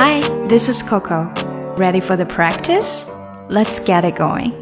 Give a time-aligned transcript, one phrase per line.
[0.00, 1.28] Hi, this is Coco.
[1.76, 3.10] Ready for the practice?
[3.50, 4.52] Let's get it going.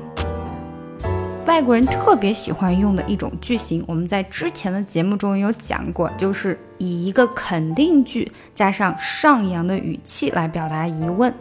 [1.44, 11.34] 外国人特别喜欢用的一种句型，我们在之前的节目中有讲过，就是以一个肯定句加上上扬的语气来表达疑问。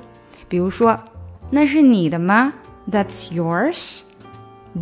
[0.49, 0.99] 比如说，
[1.51, 2.51] 那是你的吗
[2.91, 4.01] ？That's yours.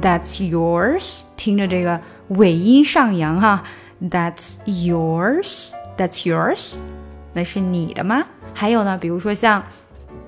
[0.01, 1.21] That's yours.
[1.37, 3.63] 听着这个尾音上扬哈。
[4.01, 5.69] That's yours.
[5.99, 6.77] That's yours.
[7.33, 8.25] 那是你的吗？
[8.53, 9.63] 还有呢，比如说像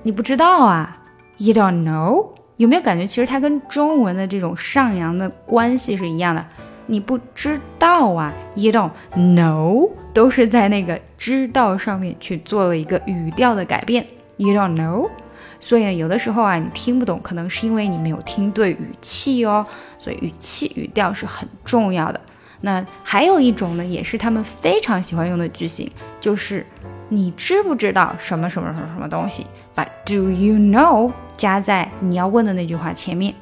[0.02, 0.98] 你不知道啊
[1.38, 6.44] ，You don't know，有没有感觉其实它跟中文的这种上扬的关系是一样的？
[6.88, 14.06] 你不知道啊，You don't know，都是在那个知道上面去做了一个语调的改变。
[14.36, 15.10] You don't know，
[15.58, 19.66] 所以有的时候啊，你听不懂，可能是因为你没有听对语气哦。
[19.98, 22.20] 所以语气语调是很重要的。
[22.60, 26.64] 那还有一种呢，也是他们非常喜欢用的句型，就是
[27.08, 29.46] 你知不知道什么什么什么什么东西？
[29.74, 33.34] 把 do you know 加在你要问的那句话前面。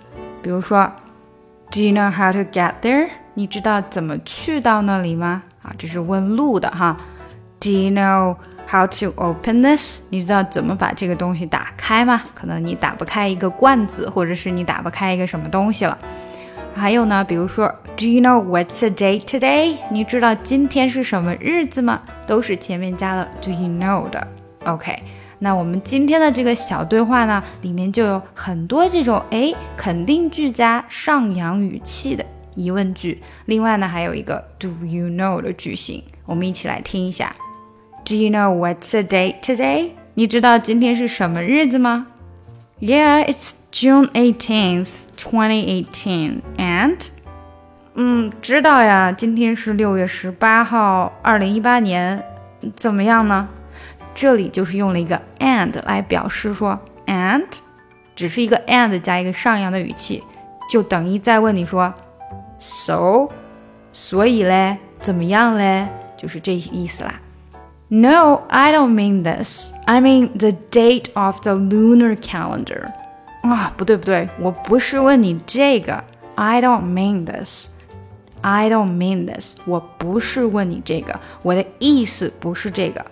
[0.43, 0.91] 比如说
[1.71, 3.09] ，Do you know how to get there？
[3.33, 5.43] 你知道怎么去到那里吗？
[5.63, 6.97] 啊，这是问路的哈。
[7.59, 8.37] Do you know
[8.69, 10.07] how to open this？
[10.11, 12.21] 你知道怎么把这个东西打开吗？
[12.35, 15.97] 可能你打不开一个罐子，或者是你打不开一个什么东西了。
[16.75, 19.77] 还有呢，比如说，Do you know what's the date today？
[19.91, 22.03] 你知道今天是什么日子吗？
[22.27, 24.27] 都是前面加了 Do you know 的。
[24.65, 24.99] OK，
[25.39, 33.23] 那我们今天的这个小对话呢，里面就有很多这种哎肯定句加上扬语气的疑问句。
[33.47, 37.35] 另外呢，还有一个 Do you know 的句型，我们一起来听一下。
[38.05, 39.91] Do you know what's the date today？
[40.15, 42.09] 你知道今天是什么日子吗
[42.81, 46.43] ？Yeah, it's June 18th, 2018.
[46.57, 46.97] And
[47.95, 52.23] 嗯，知道呀，今天是六月十八号，二零一八年，
[52.75, 53.49] 怎么样呢？
[54.15, 57.47] 这里就是用了一个 and 来表示说，and
[58.15, 60.23] 只是一个 and 加一个上扬的语气，
[60.71, 61.93] 就等于在问你说
[62.59, 63.29] ，so，
[63.93, 65.89] 所以嘞，怎么样嘞？
[66.17, 67.21] 就是这意思啦。
[67.94, 69.74] No, I don't mean this.
[69.86, 72.92] I mean the date of the lunar calendar.
[73.42, 76.04] 啊，不对不对，我不是问你这个。
[76.36, 77.70] I don't mean this.
[78.42, 79.58] I don't mean this.
[79.66, 83.06] 我不是问你这个，我的意思不是这个。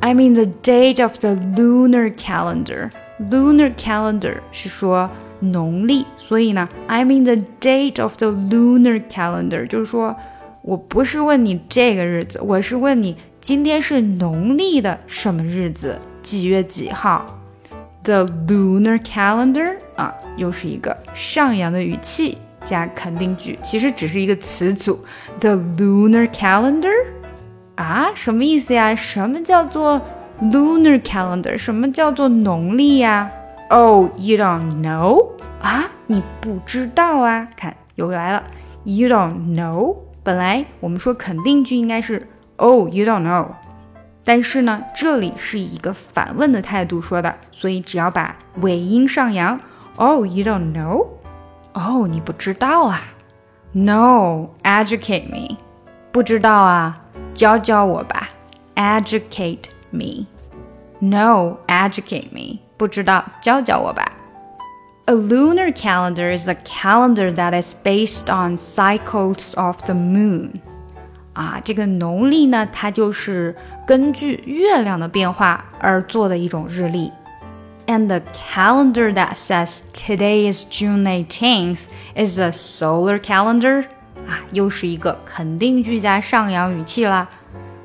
[0.00, 2.90] I mean the date of the lunar calendar.
[3.30, 5.08] Lunar calendar 是说
[5.38, 10.16] 农历，所以呢，I mean the date of the lunar calendar 就是说
[10.62, 17.25] 我不是问你这个日子，我是问你 今天是农历的什么日子，几月几号
[18.03, 24.99] ？The lunar calendar 啊，又是一个上扬的语气加肯定句，其实只是一个词组。
[25.39, 26.91] The lunar calendar
[27.75, 28.93] 啊，什么意思呀？
[28.93, 30.01] 什么叫做
[30.41, 31.57] lunar calendar？
[31.57, 33.31] 什么叫做农历呀
[33.69, 35.29] ？Oh, you don't know
[35.61, 35.89] 啊？
[36.07, 37.47] 你不知道啊？
[37.55, 38.43] 看，又来了
[38.83, 39.95] ，You don't know。
[40.23, 42.27] 本来我们说肯定句应该是。
[42.58, 43.48] Oh, you don't know。
[44.24, 49.60] 但是呢，这里是以一个反问的态度说的，所以只要把尾音上扬。
[49.96, 51.06] Oh, you don't know？
[51.72, 53.00] 哦，你不知道啊？
[53.72, 55.56] No, educate me。
[56.10, 56.94] 不知道啊，
[57.34, 58.28] 教教我吧。
[58.76, 62.60] Educate me。No, educate me。
[62.76, 64.12] 不知道，教教我吧。
[65.06, 70.60] A lunar calendar is a calendar that is based on cycles of the moon.
[71.38, 73.54] 啊，这个农历呢，它就是
[73.86, 77.10] 根据月亮的变化而做的一种日历。
[77.86, 83.84] And the calendar that says today is June 18th is a solar calendar。
[84.26, 87.28] 啊，又是一个肯定句加上扬语气啦。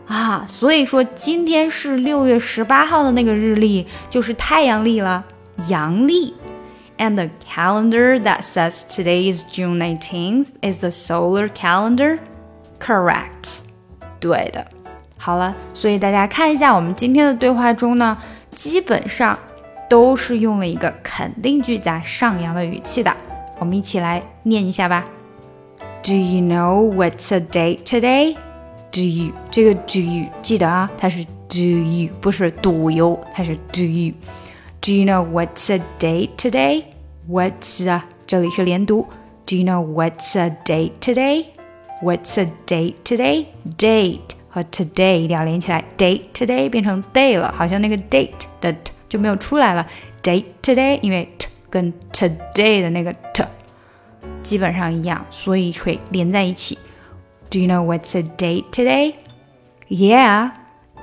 [0.08, 5.26] 啊，所以说今天是六月十八号的那个日历就是太阳历了，
[5.68, 6.34] 阳历。
[6.98, 12.20] And the calendar that says today is June 18th is a solar calendar。
[12.81, 13.59] Correct，
[14.21, 14.67] 对的。
[15.17, 18.19] 好了，所以大家看一下我们今天的对话中呢，
[18.51, 19.39] 基本上
[19.89, 23.15] 都是用了一个肯定句加上扬的语气的。
[23.59, 25.05] 我们一起来念一下吧。
[26.03, 28.37] Do you know what's the date today?
[28.93, 34.15] Do you 这个 Do you 记得啊，它是 Do you 不是 Do you，它是 Do you。
[34.83, 36.85] Do you know what's the date today?
[37.31, 39.07] What's 啊这里是连读。
[39.47, 41.47] Do you know what's the date today?
[42.04, 43.48] What's the date today?
[43.78, 48.32] Date 和 today 一定要连起来，date today 变成 day 了，好像那个 date
[48.62, 49.86] 的 t 就没有出来了。
[50.24, 53.44] Date today，因为 t 跟 today 的那个 t
[54.42, 56.78] 基本上一样，所以会连在一起。
[57.50, 59.16] Do you know what's the date today?
[59.88, 60.52] Yeah,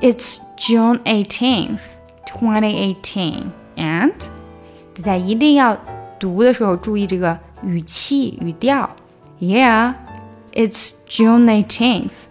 [0.01, 1.83] it's June 18th,
[2.27, 3.45] 2018
[3.77, 4.13] and
[4.95, 5.77] 大家一定要
[6.19, 8.89] 读的时候注意这个语气语调。
[9.41, 9.95] Yeah,
[10.53, 12.25] it's June 18th。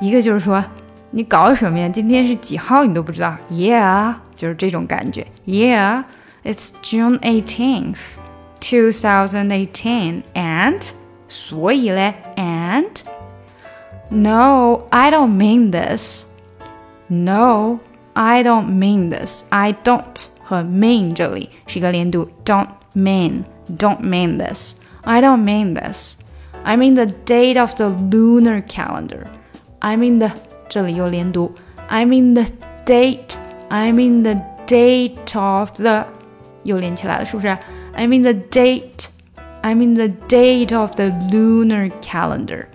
[0.00, 0.64] 一个就是说
[1.10, 1.88] 你搞什么呀？
[1.88, 3.36] 今天是几号你都不知道？
[3.50, 5.26] Yeah，就是这种感觉。
[5.46, 6.04] Yeah,
[6.44, 8.16] it's June 18th,
[8.60, 10.90] 2018 and
[11.26, 12.88] 所以嘞，and
[14.10, 16.26] no, I don't mean this.
[17.08, 17.80] No,
[18.14, 19.44] I don't mean this.
[19.50, 23.44] I don't 和 mean 这里是一个连读，don't mean,
[23.76, 24.76] don't mean this.
[25.02, 26.16] I don't mean this.
[26.64, 29.26] I mean the date of the lunar calendar.
[29.80, 30.30] I mean the
[30.68, 31.52] 这里又连读，
[31.88, 32.44] I mean the
[32.84, 33.36] date.
[33.68, 36.04] I mean the date of the
[36.64, 37.48] 又连起来了，是不是？
[37.94, 39.08] I mean the date.
[39.62, 42.66] I mean the date of the lunar calendar.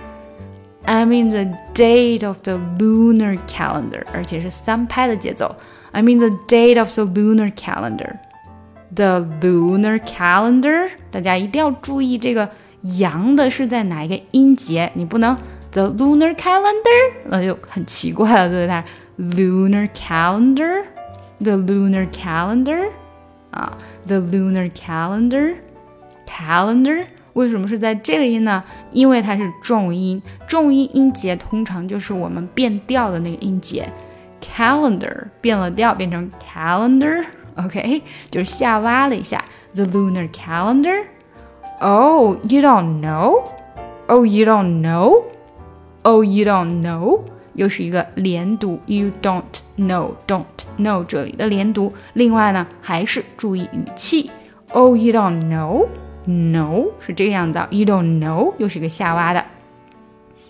[0.85, 5.55] I mean the date of the lunar calendar，而且是三拍的节奏。
[5.91, 12.49] I mean the date of the lunar calendar。The lunar calendar，大家一定要注意这个
[12.98, 15.36] 阳的是在哪一个音节，你不能
[15.72, 18.82] the lunar calendar，那就很奇怪了，对不对
[19.18, 22.88] ？Lunar calendar，the lunar calendar，
[23.50, 23.76] 啊
[24.06, 27.06] ，the lunar calendar，calendar。
[27.32, 28.64] 为什么是在这个音呢？
[28.92, 33.88] 因为它是重音，重音音节通常就是我们变调的那个音节。
[34.40, 39.44] Calendar 变了调，变成 calendar，OK，就是下挖了一下。
[39.74, 41.04] The lunar calendar。
[41.81, 43.43] Oh, you don't know?
[44.07, 45.23] Oh, you don't know?
[46.03, 47.21] Oh, you don't know?
[47.55, 49.43] 又是一个连读，You don't
[49.77, 50.45] know, don't
[50.77, 51.93] know 这里的连读。
[52.13, 54.31] 另外呢，还是注意语气。
[54.71, 55.87] Oh, you don't know?
[56.25, 59.45] No 是这个样子，You don't know 又是一个下挖的。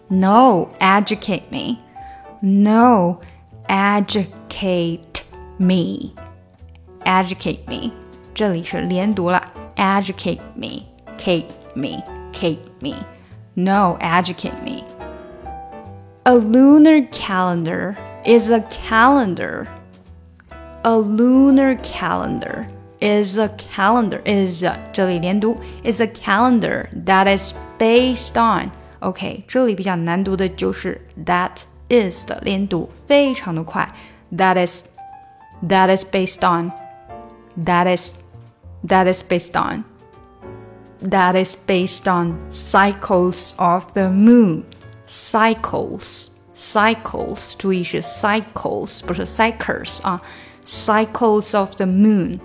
[0.08, 1.78] No, educate me.
[2.42, 3.18] No,
[3.68, 5.00] educate
[5.58, 6.12] me.
[7.04, 7.92] Educate me，
[8.34, 9.44] 这里是连读了。
[9.76, 10.84] Educate me,
[11.18, 12.96] Kate me, Kate me.
[13.56, 14.84] No, educate me.
[16.26, 19.68] A lunar calendar is a calendar.
[20.84, 22.68] A lunar calendar
[23.04, 24.64] is a calendar is
[24.94, 33.86] 这里连读 is a calendar that is based on OK 这里比较难读的就是 that is 的连读非常的快
[34.38, 34.86] that is
[35.68, 36.72] that is based on
[37.66, 38.14] that is
[38.88, 39.84] that is based on
[41.02, 44.64] that is based on cycles of the moon
[45.06, 50.22] cycles cycles 注意是 cycles 不是 cycles 啊
[50.66, 52.40] cycles of the moon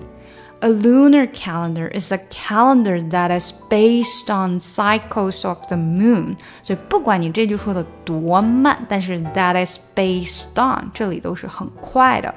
[0.60, 6.36] a lunar calendar is a calendar that is based on cycles of the moon。
[6.64, 12.34] 所以不管你这句说的多慢，但是 that is based on 这里都是很快的。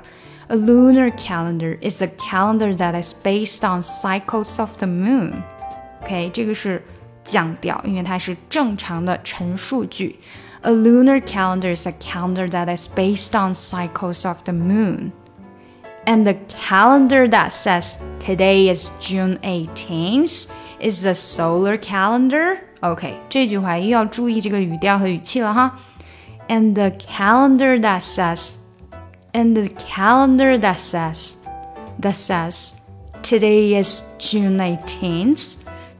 [0.49, 5.41] A lunar calendar is a calendar that is based on cycles of the moon。
[6.03, 6.83] OK，这个是
[7.23, 10.19] 降调，因为它是正常的陈述句。
[10.63, 15.11] A lunar calendar is a calendar that is based on cycles of the moon
[16.05, 22.59] and the calendar that says today is June 18th is the solar calendar.
[22.81, 25.79] OK，这句话又要注意这个语调和语气了哈。
[26.47, 28.57] And the calendar that says,
[29.33, 31.35] and the calendar that says,
[31.99, 32.73] that says
[33.23, 35.55] today is June 18th.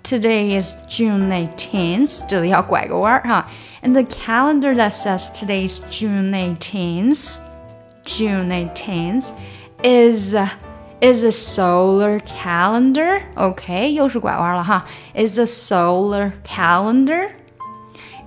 [0.05, 2.25] Today is June 18th.
[2.27, 3.47] 这里要拐个弯儿哈。
[3.81, 7.39] And the calendar that says today is June 18th.
[8.03, 9.33] June 18th
[9.83, 10.35] is
[11.01, 13.21] is a solar calendar.
[13.35, 14.85] Okay, 又是拐弯了哈.
[15.15, 17.31] Is a solar calendar.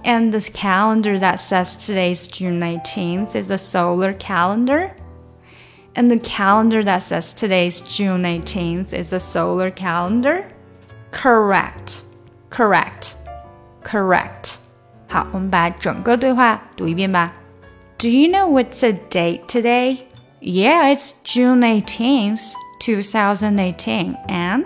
[0.05, 4.95] And this calendar that says today's June 19th is a solar calendar.
[5.97, 10.49] And the calendar that says today's June 18th is a solar calendar.
[11.11, 12.03] Correct.
[12.51, 13.15] Correct.
[13.83, 14.57] Correct.
[15.09, 17.33] 好，我们把整个对话读一遍吧。
[17.99, 20.01] Do you know what's the date today?
[20.41, 24.17] Yeah, it's June 18th, 2018.
[24.29, 24.65] And?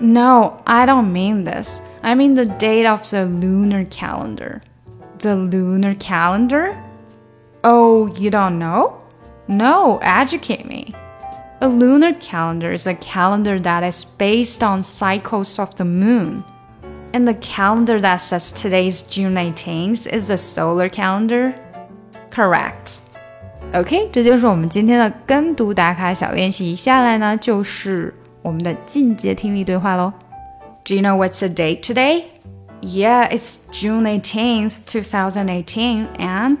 [0.00, 1.80] No, I don't mean this.
[2.02, 4.60] I mean the date of the lunar calendar.
[5.18, 6.76] The lunar calendar?
[7.64, 9.00] Oh, you don't know?
[9.48, 10.94] No, educate me.
[11.60, 16.44] A lunar calendar is a calendar that is based on cycles of the moon.
[17.12, 21.54] And the calendar that says today's June 18th is the solar calendar?
[22.30, 22.98] Correct.
[23.72, 26.76] OK，这就是我们今天的跟读打卡小练习。
[26.76, 30.12] 下来呢，就是我们的进阶听力对话喽。
[30.84, 32.24] Do you know what's the date today?
[32.82, 36.08] Yeah, it's June 18th, 2018.
[36.18, 36.58] And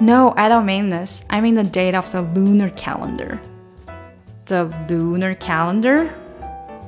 [0.00, 1.24] no, I don't mean this.
[1.28, 3.38] I mean the date of the lunar calendar.
[4.51, 6.13] the lunar calendar?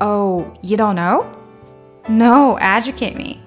[0.02, 1.32] Oh, you don't know?
[2.10, 3.42] No, educate me.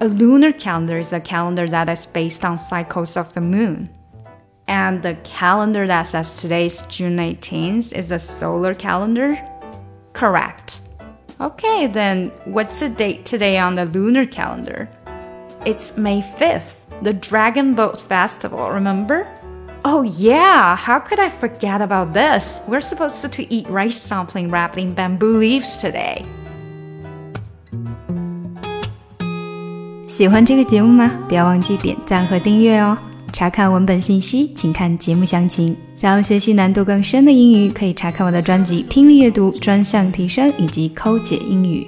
[0.00, 3.90] A lunar calendar is a calendar that is based on cycles of the moon.
[4.68, 9.36] And the calendar that says today's June 18th is a solar calendar?
[10.12, 10.80] Correct.
[11.40, 14.88] Okay, then what's the date today on the lunar calendar?
[15.64, 19.26] It's May 5th, the Dragon Boat Festival, remember?
[19.85, 22.61] Oh, yeah, how could I forget about this?
[22.67, 26.23] We're supposed to eat rice dumpling wrapped in bamboo leaves today.
[30.07, 31.09] 喜欢这个节目吗？
[31.27, 32.97] 不要忘记点赞和订阅哦！
[33.33, 35.75] 查看文本信息，请看节目详情。
[35.95, 41.87] 想要学习难度更深的英语，可以查看我的专辑《听力阅读专项提升》以及《抠解英语》。